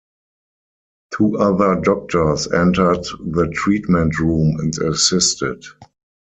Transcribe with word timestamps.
Two 1.15 1.37
other 1.37 1.79
doctors 1.79 2.51
entered 2.51 3.03
the 3.23 3.51
treatment 3.53 4.17
room 4.17 4.59
and 4.59 4.75
assisted. 4.79 5.63